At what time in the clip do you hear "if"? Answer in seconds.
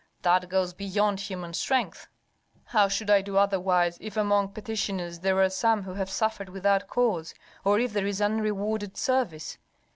4.01-4.17, 7.79-7.93